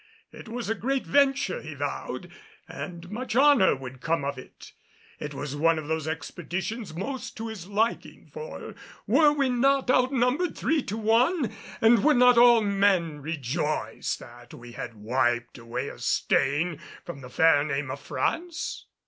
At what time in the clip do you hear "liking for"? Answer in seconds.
7.67-8.73